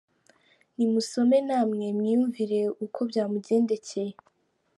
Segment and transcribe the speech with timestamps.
[0.75, 4.13] Ni musome namwe mwiyumvire uko byamugendekeye.